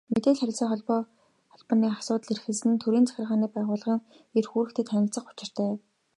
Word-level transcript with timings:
Мэдээлэл, 0.13 0.41
харилцаа 0.41 0.69
холбооны 1.51 1.87
асуудал 1.97 2.31
эрхэлсэн 2.33 2.73
төрийн 2.81 3.07
захиргааны 3.07 3.47
байгууллагын 3.55 4.05
эрх 4.37 4.51
үүрэгтэй 4.57 4.85
танилцах 4.85 5.25
учиртай. 5.31 5.71